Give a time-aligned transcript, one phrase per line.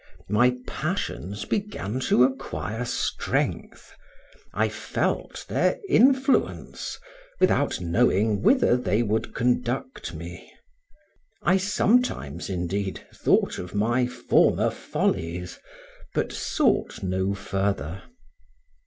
[0.29, 3.93] My passions began to acquire strength,
[4.51, 6.97] I felt their influence,
[7.39, 10.51] without knowing whither they would conduct me.
[11.43, 15.59] I sometimes, indeed, thought of my former follies,
[16.15, 18.01] but sought no further.